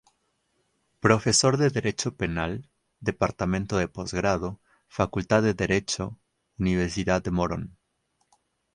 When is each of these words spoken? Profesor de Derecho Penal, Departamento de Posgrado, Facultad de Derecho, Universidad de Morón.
Profesor 0.99 1.57
de 1.57 1.69
Derecho 1.69 2.15
Penal, 2.15 2.67
Departamento 3.01 3.77
de 3.77 3.87
Posgrado, 3.87 4.59
Facultad 4.87 5.43
de 5.43 5.53
Derecho, 5.53 6.17
Universidad 6.57 7.21
de 7.21 7.29
Morón. 7.29 7.77